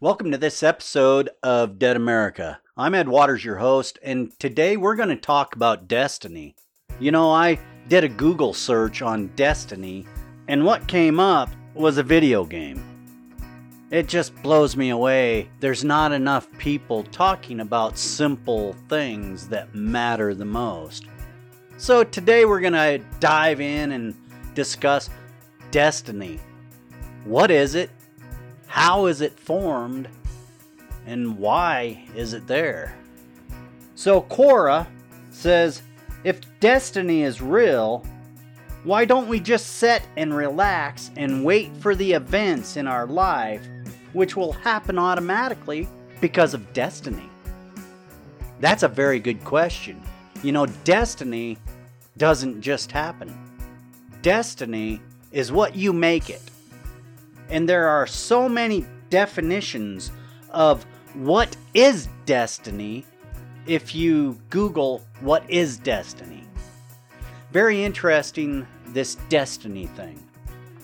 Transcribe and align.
Welcome 0.00 0.30
to 0.30 0.38
this 0.38 0.62
episode 0.62 1.28
of 1.42 1.80
Dead 1.80 1.96
America. 1.96 2.60
I'm 2.76 2.94
Ed 2.94 3.08
Waters, 3.08 3.44
your 3.44 3.56
host, 3.56 3.98
and 4.00 4.30
today 4.38 4.76
we're 4.76 4.94
going 4.94 5.08
to 5.08 5.16
talk 5.16 5.56
about 5.56 5.88
Destiny. 5.88 6.54
You 7.00 7.10
know, 7.10 7.32
I 7.32 7.58
did 7.88 8.04
a 8.04 8.08
Google 8.08 8.54
search 8.54 9.02
on 9.02 9.32
Destiny, 9.34 10.06
and 10.46 10.64
what 10.64 10.86
came 10.86 11.18
up 11.18 11.50
was 11.74 11.98
a 11.98 12.04
video 12.04 12.44
game. 12.44 12.80
It 13.90 14.06
just 14.06 14.40
blows 14.40 14.76
me 14.76 14.90
away. 14.90 15.50
There's 15.58 15.82
not 15.82 16.12
enough 16.12 16.46
people 16.58 17.02
talking 17.02 17.58
about 17.58 17.98
simple 17.98 18.76
things 18.88 19.48
that 19.48 19.74
matter 19.74 20.32
the 20.32 20.44
most. 20.44 21.06
So 21.76 22.04
today 22.04 22.44
we're 22.44 22.60
going 22.60 22.72
to 22.74 23.04
dive 23.18 23.60
in 23.60 23.90
and 23.90 24.14
discuss 24.54 25.10
Destiny. 25.72 26.38
What 27.24 27.50
is 27.50 27.74
it? 27.74 27.90
How 28.68 29.06
is 29.06 29.22
it 29.22 29.38
formed? 29.40 30.08
And 31.06 31.38
why 31.38 32.04
is 32.14 32.34
it 32.34 32.46
there? 32.46 32.94
So 33.94 34.20
Cora 34.20 34.86
says 35.30 35.82
if 36.22 36.40
destiny 36.60 37.22
is 37.22 37.40
real, 37.40 38.04
why 38.84 39.04
don't 39.04 39.26
we 39.26 39.40
just 39.40 39.76
sit 39.76 40.02
and 40.16 40.34
relax 40.34 41.10
and 41.16 41.44
wait 41.44 41.74
for 41.78 41.94
the 41.94 42.12
events 42.12 42.76
in 42.76 42.86
our 42.86 43.06
life 43.06 43.66
which 44.12 44.36
will 44.36 44.52
happen 44.52 44.98
automatically 44.98 45.88
because 46.20 46.54
of 46.54 46.72
destiny? 46.72 47.28
That's 48.60 48.82
a 48.82 48.88
very 48.88 49.18
good 49.18 49.42
question. 49.44 50.00
You 50.42 50.52
know, 50.52 50.66
destiny 50.84 51.56
doesn't 52.18 52.60
just 52.60 52.92
happen. 52.92 53.36
Destiny 54.22 55.00
is 55.32 55.50
what 55.50 55.74
you 55.74 55.92
make 55.92 56.28
it. 56.30 56.42
And 57.48 57.68
there 57.68 57.88
are 57.88 58.06
so 58.06 58.48
many 58.48 58.84
definitions 59.10 60.10
of 60.50 60.84
what 61.14 61.56
is 61.74 62.08
destiny 62.26 63.06
if 63.66 63.94
you 63.94 64.38
Google 64.50 65.02
what 65.20 65.48
is 65.48 65.78
destiny. 65.78 66.44
Very 67.52 67.82
interesting, 67.82 68.66
this 68.88 69.16
destiny 69.28 69.86
thing. 69.86 70.22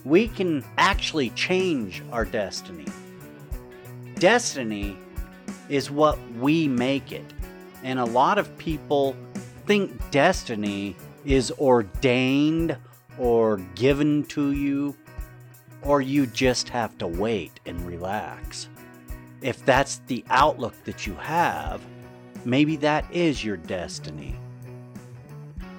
We 0.04 0.28
can 0.28 0.64
actually 0.76 1.30
change 1.30 2.02
our 2.12 2.24
destiny. 2.24 2.86
Destiny 4.16 4.96
is 5.68 5.90
what 5.90 6.18
we 6.38 6.68
make 6.68 7.12
it. 7.12 7.32
And 7.82 7.98
a 7.98 8.04
lot 8.04 8.38
of 8.38 8.56
people 8.58 9.16
think 9.66 10.10
destiny 10.10 10.96
is 11.24 11.50
ordained 11.52 12.76
or 13.18 13.58
given 13.74 14.24
to 14.24 14.52
you 14.52 14.94
or 15.84 16.00
you 16.00 16.26
just 16.26 16.68
have 16.68 16.96
to 16.98 17.06
wait 17.06 17.60
and 17.66 17.80
relax. 17.86 18.68
If 19.42 19.64
that's 19.64 20.00
the 20.06 20.24
outlook 20.30 20.74
that 20.84 21.06
you 21.06 21.14
have, 21.14 21.82
maybe 22.44 22.76
that 22.76 23.04
is 23.12 23.44
your 23.44 23.56
destiny. 23.56 24.36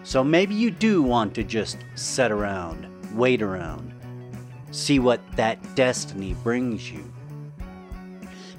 So 0.04 0.24
maybe 0.24 0.54
you 0.54 0.70
do 0.70 1.02
want 1.02 1.34
to 1.36 1.44
just 1.44 1.78
sit 1.96 2.32
around, 2.32 2.88
wait 3.16 3.42
around, 3.42 3.94
see 4.72 5.00
what 5.00 5.20
that 5.36 5.76
destiny 5.76 6.36
brings 6.44 6.92
you. 6.92 7.12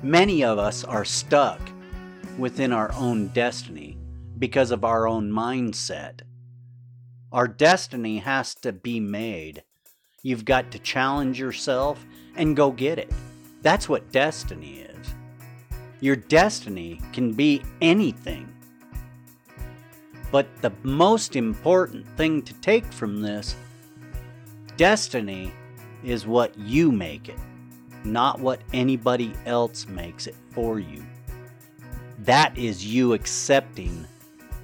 Many 0.02 0.42
of 0.42 0.58
us 0.58 0.82
are 0.82 1.04
stuck 1.04 1.60
within 2.36 2.72
our 2.72 2.92
own 2.94 3.28
destiny 3.28 3.96
because 4.38 4.70
of 4.70 4.84
our 4.84 5.06
own 5.06 5.30
mindset. 5.30 6.20
Our 7.32 7.48
destiny 7.48 8.18
has 8.18 8.54
to 8.56 8.72
be 8.72 9.00
made 9.00 9.62
You've 10.26 10.44
got 10.44 10.72
to 10.72 10.80
challenge 10.80 11.38
yourself 11.38 12.04
and 12.34 12.56
go 12.56 12.72
get 12.72 12.98
it. 12.98 13.12
That's 13.62 13.88
what 13.88 14.10
destiny 14.10 14.80
is. 14.80 15.14
Your 16.00 16.16
destiny 16.16 17.00
can 17.12 17.32
be 17.32 17.62
anything. 17.80 18.52
But 20.32 20.48
the 20.62 20.72
most 20.82 21.36
important 21.36 22.08
thing 22.16 22.42
to 22.42 22.52
take 22.54 22.86
from 22.86 23.22
this 23.22 23.54
destiny 24.76 25.52
is 26.02 26.26
what 26.26 26.58
you 26.58 26.90
make 26.90 27.28
it, 27.28 27.38
not 28.02 28.40
what 28.40 28.62
anybody 28.72 29.32
else 29.46 29.86
makes 29.86 30.26
it 30.26 30.34
for 30.50 30.80
you. 30.80 31.06
That 32.18 32.58
is 32.58 32.84
you 32.84 33.12
accepting 33.12 34.04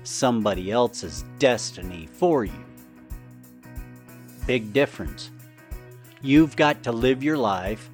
somebody 0.02 0.72
else's 0.72 1.24
destiny 1.38 2.08
for 2.12 2.44
you. 2.44 2.64
Big 4.44 4.72
difference. 4.72 5.30
You've 6.22 6.54
got 6.54 6.84
to 6.84 6.92
live 6.92 7.24
your 7.24 7.36
life 7.36 7.90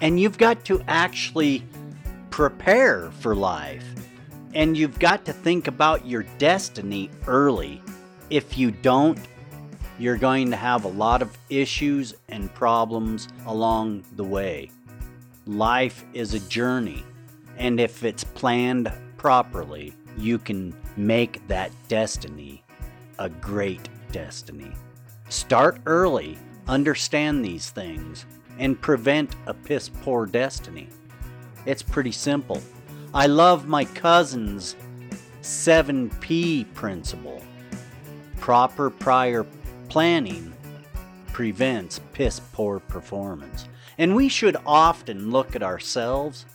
and 0.00 0.18
you've 0.18 0.38
got 0.38 0.64
to 0.66 0.82
actually 0.88 1.64
prepare 2.30 3.10
for 3.20 3.34
life. 3.34 3.84
And 4.54 4.76
you've 4.76 4.98
got 4.98 5.24
to 5.26 5.32
think 5.32 5.68
about 5.68 6.06
your 6.06 6.22
destiny 6.38 7.10
early. 7.26 7.82
If 8.30 8.56
you 8.56 8.70
don't, 8.70 9.18
you're 9.98 10.16
going 10.16 10.50
to 10.50 10.56
have 10.56 10.84
a 10.84 10.88
lot 10.88 11.22
of 11.22 11.36
issues 11.50 12.14
and 12.28 12.52
problems 12.54 13.28
along 13.46 14.04
the 14.16 14.24
way. 14.24 14.70
Life 15.46 16.04
is 16.12 16.34
a 16.34 16.40
journey, 16.40 17.04
and 17.56 17.78
if 17.78 18.02
it's 18.02 18.24
planned 18.24 18.92
properly, 19.16 19.94
you 20.18 20.38
can 20.38 20.74
make 20.96 21.46
that 21.48 21.70
destiny 21.88 22.62
a 23.18 23.28
great 23.28 23.88
destiny. 24.10 24.72
Start 25.28 25.78
early 25.86 26.36
understand 26.68 27.44
these 27.44 27.70
things, 27.70 28.26
and 28.58 28.80
prevent 28.80 29.34
a 29.46 29.54
piss 29.54 29.88
poor 29.88 30.26
destiny. 30.26 30.88
It's 31.64 31.82
pretty 31.82 32.12
simple. 32.12 32.62
I 33.12 33.26
love 33.26 33.66
my 33.66 33.84
cousin's 33.84 34.76
7P 35.42 36.72
principle. 36.74 37.42
Proper 38.40 38.90
prior 38.90 39.46
planning 39.88 40.52
prevents 41.32 42.00
piss 42.12 42.40
poor 42.52 42.80
performance. 42.80 43.68
And 43.98 44.14
we 44.14 44.28
should 44.28 44.56
often 44.66 45.30
look 45.30 45.56
at 45.56 45.62
ourselves 45.62 46.46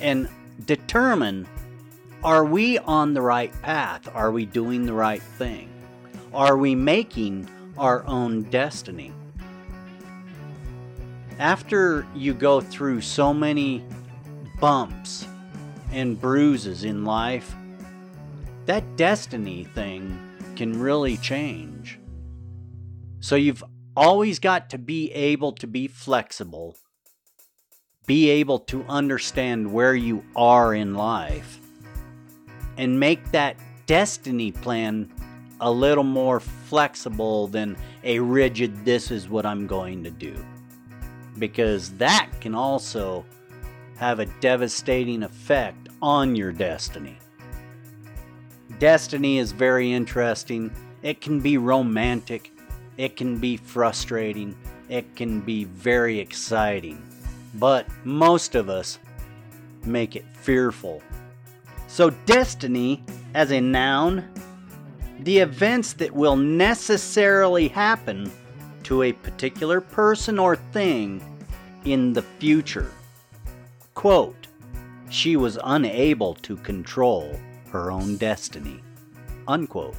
and 0.00 0.28
determine 0.66 1.46
are 2.22 2.44
we 2.44 2.78
on 2.78 3.14
the 3.14 3.22
right 3.22 3.52
path? 3.62 4.08
Are 4.14 4.30
we 4.30 4.44
doing 4.44 4.84
the 4.84 4.92
right 4.92 5.22
thing? 5.22 5.70
Are 6.34 6.56
we 6.58 6.74
making 6.74 7.48
our 7.78 8.06
own 8.06 8.42
destiny? 8.44 9.12
After 11.40 12.06
you 12.14 12.34
go 12.34 12.60
through 12.60 13.00
so 13.00 13.32
many 13.32 13.82
bumps 14.60 15.26
and 15.90 16.20
bruises 16.20 16.84
in 16.84 17.06
life, 17.06 17.56
that 18.66 18.84
destiny 18.96 19.64
thing 19.64 20.20
can 20.54 20.78
really 20.78 21.16
change. 21.16 21.98
So 23.20 23.36
you've 23.36 23.64
always 23.96 24.38
got 24.38 24.68
to 24.70 24.78
be 24.78 25.10
able 25.12 25.52
to 25.52 25.66
be 25.66 25.88
flexible, 25.88 26.76
be 28.06 28.28
able 28.28 28.58
to 28.58 28.84
understand 28.86 29.72
where 29.72 29.94
you 29.94 30.22
are 30.36 30.74
in 30.74 30.94
life, 30.94 31.58
and 32.76 33.00
make 33.00 33.30
that 33.30 33.56
destiny 33.86 34.52
plan 34.52 35.10
a 35.62 35.70
little 35.70 36.04
more 36.04 36.38
flexible 36.38 37.46
than 37.46 37.78
a 38.04 38.18
rigid, 38.18 38.84
this 38.84 39.10
is 39.10 39.26
what 39.26 39.46
I'm 39.46 39.66
going 39.66 40.04
to 40.04 40.10
do 40.10 40.36
because 41.40 41.90
that 41.94 42.30
can 42.40 42.54
also 42.54 43.24
have 43.96 44.20
a 44.20 44.26
devastating 44.40 45.24
effect 45.24 45.88
on 46.00 46.36
your 46.36 46.52
destiny. 46.52 47.18
Destiny 48.78 49.38
is 49.38 49.50
very 49.52 49.92
interesting. 49.92 50.70
It 51.02 51.20
can 51.20 51.40
be 51.40 51.58
romantic, 51.58 52.52
it 52.96 53.16
can 53.16 53.38
be 53.38 53.56
frustrating, 53.56 54.54
it 54.88 55.16
can 55.16 55.40
be 55.40 55.64
very 55.64 56.18
exciting, 56.18 57.02
but 57.54 57.86
most 58.04 58.54
of 58.54 58.68
us 58.68 58.98
make 59.84 60.16
it 60.16 60.24
fearful. 60.34 61.02
So, 61.88 62.10
destiny, 62.26 63.02
as 63.34 63.50
a 63.50 63.60
noun, 63.60 64.28
the 65.20 65.38
events 65.38 65.94
that 65.94 66.12
will 66.12 66.36
necessarily 66.36 67.68
happen 67.68 68.30
to 68.84 69.02
a 69.02 69.12
particular 69.12 69.80
person 69.80 70.38
or 70.38 70.56
thing 70.56 71.22
in 71.84 72.12
the 72.12 72.22
future. 72.22 72.90
Quote, 73.94 74.46
she 75.10 75.36
was 75.36 75.58
unable 75.64 76.34
to 76.36 76.56
control 76.56 77.38
her 77.70 77.90
own 77.90 78.16
destiny. 78.16 78.80
Unquote. 79.48 79.96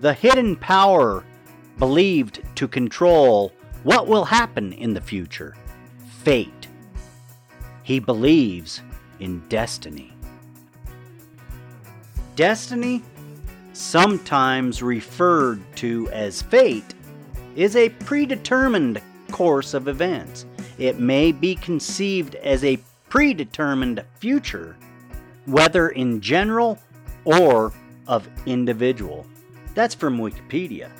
The 0.00 0.12
hidden 0.12 0.56
power 0.56 1.24
believed 1.78 2.42
to 2.56 2.66
control 2.66 3.52
what 3.82 4.08
will 4.08 4.24
happen 4.24 4.72
in 4.72 4.92
the 4.92 5.00
future. 5.00 5.56
Fate. 6.22 6.68
He 7.82 7.98
believes 7.98 8.82
in 9.20 9.40
destiny. 9.48 10.12
Destiny, 12.36 13.02
sometimes 13.72 14.82
referred 14.82 15.60
to 15.76 16.08
as 16.10 16.42
fate, 16.42 16.94
is 17.54 17.76
a 17.76 17.88
predetermined 17.88 19.00
course 19.30 19.74
of 19.74 19.88
events. 19.88 20.46
it 20.78 20.98
may 20.98 21.30
be 21.30 21.54
conceived 21.54 22.34
as 22.36 22.64
a 22.64 22.78
predetermined 23.08 24.02
future, 24.18 24.76
whether 25.46 25.90
in 25.90 26.20
general 26.20 26.78
or 27.24 27.72
of 28.06 28.28
individual. 28.46 29.26
That's 29.74 29.94
from 29.94 30.18
Wikipedia. 30.18 30.90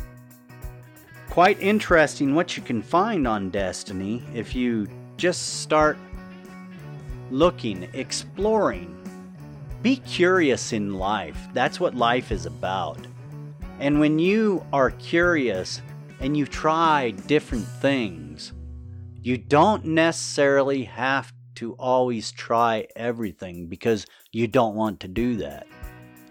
Quite 1.31 1.61
interesting 1.61 2.35
what 2.35 2.57
you 2.57 2.63
can 2.63 2.83
find 2.83 3.27
on 3.27 3.51
Destiny 3.51 4.23
if 4.35 4.55
you 4.55 4.89
just 5.17 5.61
start 5.61 5.97
looking, 7.31 7.89
exploring. 7.93 8.97
Be 9.83 9.97
curious 9.97 10.73
in 10.73 10.95
life. 10.95 11.39
That's 11.55 11.81
what 11.81 11.95
life 11.95 12.33
is 12.33 12.47
about. 12.47 12.99
And 13.79 13.99
when 13.99 14.19
you 14.19 14.65
are 14.73 14.91
curious 14.91 15.81
and 16.21 16.37
you 16.37 16.47
try 16.47 17.11
different 17.11 17.67
things, 17.67 18.53
you 19.23 19.37
don't 19.37 19.85
necessarily 19.85 20.85
have 20.85 21.33
to 21.57 21.73
always 21.75 22.31
try 22.33 22.87
everything 22.97 23.67
because 23.67 24.07
you 24.33 24.47
don't 24.47 24.75
want 24.75 25.01
to 25.01 25.09
do 25.09 25.37
that. 25.37 25.67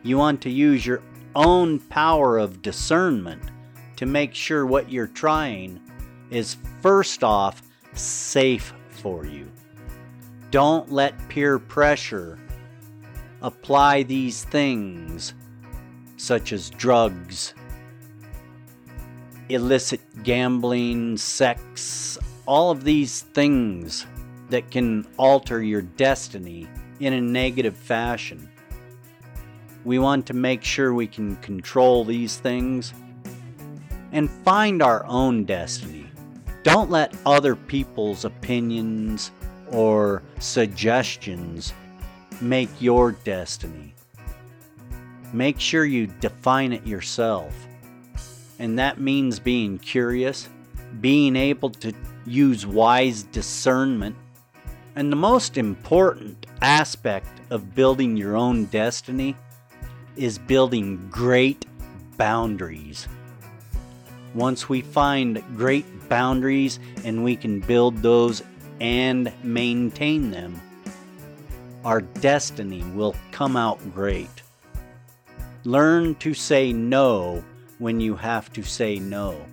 You 0.01 0.17
want 0.17 0.41
to 0.41 0.49
use 0.49 0.85
your 0.85 1.03
own 1.35 1.79
power 1.79 2.37
of 2.37 2.61
discernment 2.61 3.43
to 3.97 4.05
make 4.05 4.33
sure 4.33 4.65
what 4.65 4.91
you're 4.91 5.07
trying 5.07 5.81
is 6.29 6.57
first 6.81 7.23
off 7.23 7.61
safe 7.93 8.73
for 8.89 9.25
you. 9.25 9.51
Don't 10.51 10.91
let 10.91 11.29
peer 11.29 11.59
pressure 11.59 12.39
apply 13.41 14.03
these 14.03 14.45
things, 14.45 15.33
such 16.17 16.53
as 16.53 16.69
drugs, 16.71 17.53
illicit 19.49 19.99
gambling, 20.23 21.17
sex, 21.17 22.17
all 22.45 22.71
of 22.71 22.83
these 22.83 23.21
things 23.21 24.05
that 24.49 24.71
can 24.71 25.05
alter 25.17 25.61
your 25.61 25.81
destiny 25.81 26.67
in 26.99 27.13
a 27.13 27.21
negative 27.21 27.75
fashion. 27.75 28.49
We 29.85 29.99
want 29.99 30.25
to 30.27 30.33
make 30.33 30.63
sure 30.63 30.93
we 30.93 31.07
can 31.07 31.35
control 31.37 32.03
these 32.03 32.37
things 32.37 32.93
and 34.11 34.29
find 34.29 34.81
our 34.81 35.05
own 35.05 35.45
destiny. 35.45 36.05
Don't 36.63 36.89
let 36.89 37.15
other 37.25 37.55
people's 37.55 38.25
opinions 38.25 39.31
or 39.71 40.21
suggestions 40.39 41.73
make 42.41 42.69
your 42.81 43.11
destiny. 43.11 43.93
Make 45.31 45.59
sure 45.59 45.85
you 45.85 46.07
define 46.07 46.73
it 46.73 46.85
yourself. 46.85 47.53
And 48.59 48.77
that 48.77 48.99
means 48.99 49.39
being 49.39 49.79
curious, 49.79 50.49
being 50.99 51.35
able 51.35 51.69
to 51.69 51.93
use 52.25 52.65
wise 52.65 53.23
discernment, 53.23 54.15
and 54.95 55.11
the 55.11 55.15
most 55.15 55.57
important 55.57 56.45
aspect 56.61 57.27
of 57.49 57.73
building 57.73 58.17
your 58.17 58.35
own 58.35 58.65
destiny 58.65 59.35
is 60.17 60.37
building 60.37 61.07
great 61.09 61.65
boundaries. 62.17 63.07
Once 64.35 64.67
we 64.67 64.81
find 64.81 65.41
great 65.55 65.85
boundaries 66.09 66.79
and 67.05 67.23
we 67.23 67.35
can 67.35 67.61
build 67.61 67.97
those 67.99 68.43
and 68.81 69.31
maintain 69.41 70.29
them, 70.29 70.59
our 71.85 72.01
destiny 72.01 72.83
will 72.93 73.15
come 73.31 73.55
out 73.55 73.79
great. 73.93 74.43
Learn 75.63 76.13
to 76.15 76.33
say 76.33 76.73
no 76.73 77.43
when 77.79 77.99
you 77.99 78.15
have 78.15 78.51
to 78.53 78.63
say 78.63 78.99
no 78.99 79.43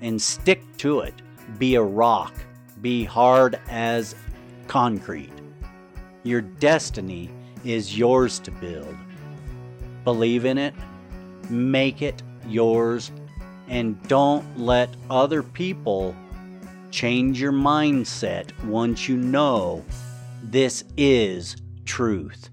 and 0.00 0.20
stick 0.20 0.62
to 0.78 1.00
it. 1.00 1.14
Be 1.58 1.76
a 1.76 1.82
rock, 1.82 2.34
be 2.80 3.04
hard 3.04 3.58
as 3.68 4.14
concrete. 4.66 5.32
Your 6.22 6.40
destiny 6.40 7.30
is 7.64 7.96
yours 7.96 8.38
to 8.40 8.50
build. 8.50 8.96
Believe 10.04 10.44
in 10.44 10.58
it, 10.58 10.74
make 11.48 12.02
it 12.02 12.22
yours 12.46 13.12
and 13.68 14.02
don't 14.08 14.58
let 14.58 14.90
other 15.08 15.42
people 15.42 16.14
change 16.90 17.40
your 17.40 17.52
mindset 17.52 18.50
once 18.64 19.08
you 19.08 19.16
know 19.16 19.84
this 20.42 20.84
is 20.96 21.56
truth. 21.84 22.50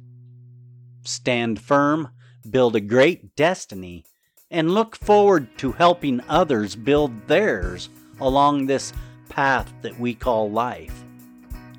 Stand 1.03 1.59
firm, 1.59 2.09
build 2.49 2.75
a 2.75 2.81
great 2.81 3.35
destiny, 3.35 4.05
and 4.49 4.73
look 4.73 4.95
forward 4.95 5.47
to 5.57 5.71
helping 5.71 6.21
others 6.29 6.75
build 6.75 7.27
theirs 7.27 7.89
along 8.21 8.65
this 8.65 8.93
path 9.29 9.71
that 9.81 9.99
we 9.99 10.13
call 10.13 10.49
life. 10.49 11.03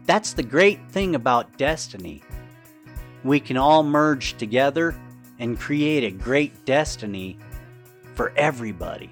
That's 0.06 0.32
the 0.32 0.42
great 0.42 0.90
thing 0.90 1.14
about 1.14 1.56
destiny. 1.58 2.22
We 3.24 3.40
can 3.40 3.56
all 3.56 3.82
merge 3.82 4.36
together 4.36 4.94
and 5.38 5.58
create 5.58 6.04
a 6.04 6.10
great 6.10 6.64
destiny 6.64 7.38
for 8.14 8.32
everybody. 8.36 9.10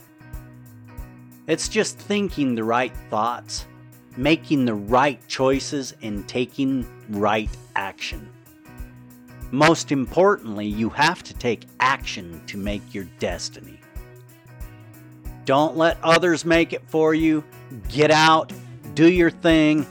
It's 1.47 1.69
just 1.69 1.99
thinking 1.99 2.55
the 2.55 2.65
right 2.65 2.93
thoughts, 3.09 3.67
making 4.17 4.65
the 4.65 4.75
right 4.75 5.21
choices, 5.29 5.95
and 6.03 6.29
taking 6.29 6.87
right 7.11 7.51
action. 7.77 8.29
Most 9.51 9.93
importantly, 9.93 10.67
you 10.67 10.89
have 10.91 11.23
to 11.25 11.35
take 11.35 11.67
action 11.81 12.41
to 12.47 12.57
make 12.57 12.95
your 12.95 13.05
destiny. 13.19 13.81
Don't 15.45 15.77
let 15.77 15.99
others 16.03 16.45
make 16.45 16.73
it 16.73 16.83
for 16.89 17.15
you. 17.15 17.45
Get 17.89 18.11
out, 18.11 18.53
do 18.95 19.11
your 19.11 19.31
thing, 19.31 19.87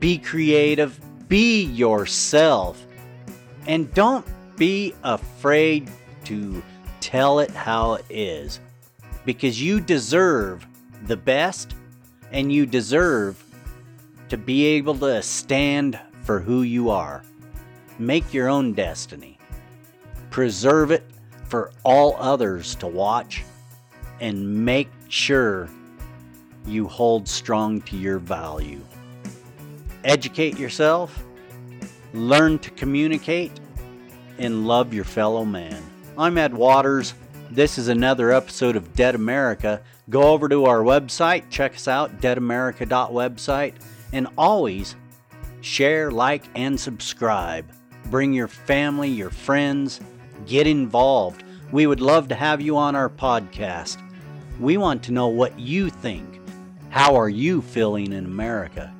be 0.00 0.18
creative, 0.18 1.00
be 1.28 1.64
yourself, 1.64 2.84
and 3.66 3.92
don't 3.94 4.26
be 4.56 4.94
afraid 5.04 5.90
to 6.24 6.62
tell 7.00 7.38
it 7.38 7.50
how 7.50 7.94
it 7.94 8.04
is 8.10 8.60
because 9.24 9.60
you 9.60 9.80
deserve 9.80 10.66
the 11.06 11.16
best, 11.16 11.74
and 12.32 12.50
you 12.50 12.64
deserve 12.64 13.42
to 14.28 14.36
be 14.36 14.64
able 14.64 14.94
to 14.98 15.22
stand 15.22 15.98
for 16.22 16.40
who 16.40 16.62
you 16.62 16.90
are. 16.90 17.22
Make 17.98 18.32
your 18.34 18.48
own 18.48 18.72
destiny. 18.72 19.38
Preserve 20.30 20.90
it 20.90 21.04
for 21.44 21.72
all 21.84 22.16
others 22.18 22.74
to 22.76 22.86
watch, 22.86 23.44
and 24.20 24.64
make 24.64 24.90
sure 25.08 25.68
you 26.66 26.86
hold 26.88 27.28
strong 27.28 27.80
to 27.82 27.96
your 27.96 28.18
value. 28.18 28.80
Educate 30.04 30.58
yourself, 30.58 31.24
learn 32.12 32.58
to 32.58 32.70
communicate, 32.70 33.52
and 34.38 34.66
love 34.66 34.92
your 34.92 35.04
fellow 35.04 35.44
man. 35.44 35.82
I'm 36.18 36.36
Ed 36.38 36.52
Waters. 36.52 37.14
This 37.50 37.78
is 37.78 37.88
another 37.88 38.32
episode 38.32 38.76
of 38.76 38.94
Dead 38.94 39.14
America 39.14 39.80
Go 40.08 40.22
over 40.22 40.48
to 40.48 40.66
our 40.66 40.80
website, 40.80 41.50
check 41.50 41.74
us 41.74 41.88
out, 41.88 42.20
deadamerica.website, 42.20 43.74
and 44.12 44.28
always 44.38 44.94
share, 45.62 46.12
like, 46.12 46.44
and 46.54 46.78
subscribe. 46.78 47.68
Bring 48.10 48.32
your 48.32 48.48
family, 48.48 49.08
your 49.08 49.30
friends, 49.30 50.00
get 50.46 50.66
involved. 50.66 51.44
We 51.72 51.86
would 51.86 52.00
love 52.00 52.28
to 52.28 52.34
have 52.34 52.60
you 52.60 52.76
on 52.76 52.94
our 52.94 53.10
podcast. 53.10 53.98
We 54.60 54.76
want 54.76 55.02
to 55.04 55.12
know 55.12 55.28
what 55.28 55.58
you 55.58 55.90
think. 55.90 56.40
How 56.90 57.16
are 57.16 57.28
you 57.28 57.62
feeling 57.62 58.12
in 58.12 58.24
America? 58.24 58.94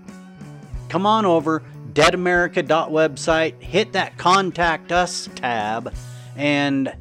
Come 0.89 1.07
on 1.07 1.25
over, 1.25 1.63
deadamerica.website, 1.93 3.63
hit 3.63 3.93
that 3.93 4.19
contact 4.19 4.93
us 4.93 5.29
tab, 5.35 5.95
and 6.37 6.95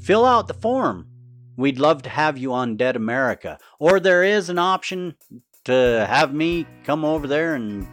fill 0.00 0.24
out 0.24 0.48
the 0.48 0.54
form 0.54 1.08
We'd 1.58 1.80
love 1.80 2.02
to 2.02 2.08
have 2.08 2.38
you 2.38 2.52
on 2.52 2.76
Dead 2.76 2.94
America. 2.94 3.58
Or 3.80 3.98
there 3.98 4.22
is 4.22 4.48
an 4.48 4.60
option 4.60 5.16
to 5.64 6.06
have 6.08 6.32
me 6.32 6.68
come 6.84 7.04
over 7.04 7.26
there 7.26 7.56
and 7.56 7.84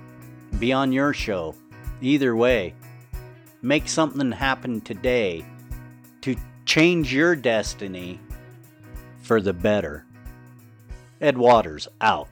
be 0.59 0.71
on 0.71 0.91
your 0.91 1.13
show. 1.13 1.55
Either 1.99 2.35
way, 2.35 2.75
make 3.65 3.89
something 3.89 4.31
happen 4.31 4.79
today 4.79 5.43
to 6.22 6.36
change 6.65 7.12
your 7.12 7.36
destiny 7.36 8.19
for 9.17 9.41
the 9.41 9.53
better. 9.53 10.05
Ed 11.19 11.36
Waters 11.36 11.88
out. 12.00 12.29